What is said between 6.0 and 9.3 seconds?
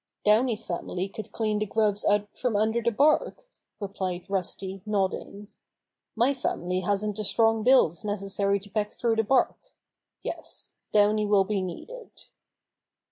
"My family hasn't the strong bills necessary to peck through the